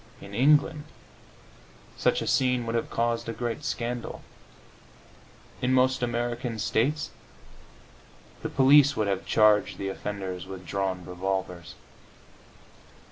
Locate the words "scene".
2.27-2.65